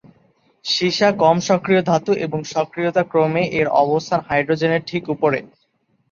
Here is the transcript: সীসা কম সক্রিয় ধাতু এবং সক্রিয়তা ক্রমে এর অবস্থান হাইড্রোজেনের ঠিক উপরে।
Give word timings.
সীসা 0.65 1.09
কম 1.21 1.37
সক্রিয় 1.49 1.81
ধাতু 1.83 2.11
এবং 2.25 2.39
সক্রিয়তা 2.53 3.03
ক্রমে 3.03 3.43
এর 3.59 3.67
অবস্থান 3.81 4.19
হাইড্রোজেনের 4.27 4.83
ঠিক 4.85 5.03
উপরে। 5.09 5.39